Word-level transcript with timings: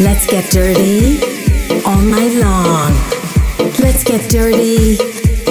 Let's 0.00 0.28
get 0.28 0.48
dirty 0.52 1.18
all 1.84 2.00
night 2.00 2.32
long. 2.38 2.92
Let's 3.80 4.04
get 4.04 4.30
dirty 4.30 4.96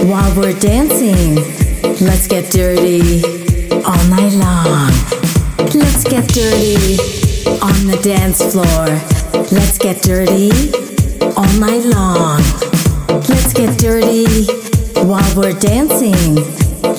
while 0.07 0.33
we're 0.37 0.57
dancing. 0.57 1.35
Let's 1.99 2.27
get 2.27 2.49
dirty 2.49 3.21
all 3.83 4.03
night 4.07 4.31
long. 4.35 4.91
Let's 5.75 6.05
get 6.05 6.29
dirty 6.29 6.95
on 7.59 7.87
the 7.87 7.99
dance 8.01 8.41
floor. 8.53 8.87
Let's 9.51 9.77
get 9.77 10.01
dirty 10.01 10.51
all 11.35 11.59
night 11.59 11.83
long. 11.83 12.39
Let's 13.27 13.51
get 13.51 13.77
dirty 13.77 14.45
while 15.03 15.35
we're 15.35 15.59
dancing. 15.59 16.35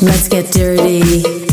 Let's 0.03 0.29
get 0.29 0.53
dirty 0.53 1.48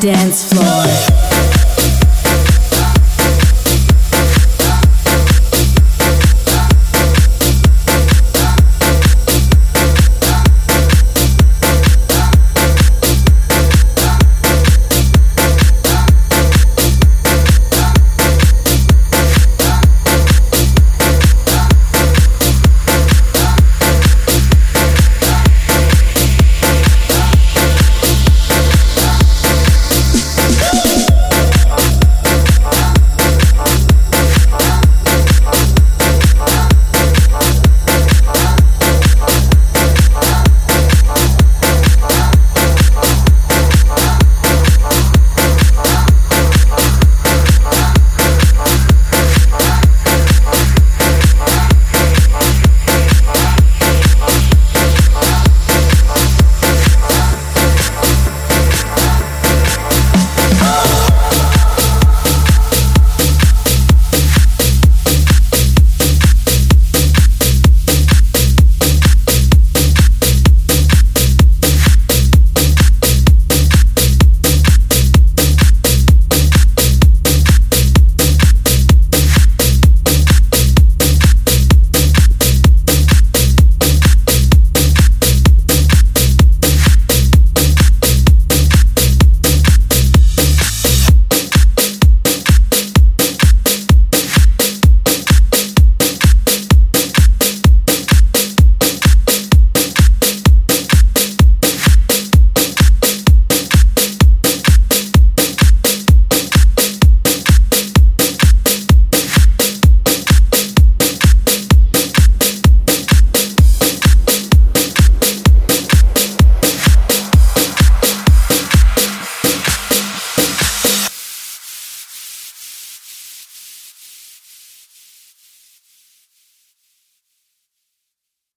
dance 0.00 0.52
floor. 0.52 1.15